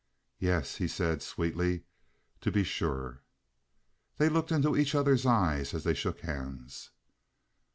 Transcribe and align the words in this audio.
"Yes," 0.39 0.77
he 0.77 0.87
said, 0.87 1.21
sweetly, 1.21 1.83
"to 2.41 2.51
be 2.51 2.63
sure." 2.63 3.21
They 4.17 4.29
looked 4.29 4.51
into 4.51 4.75
each 4.75 4.95
other's 4.95 5.27
eyes 5.27 5.75
as 5.75 5.83
they 5.83 5.93
shook 5.93 6.21
hands. 6.21 6.89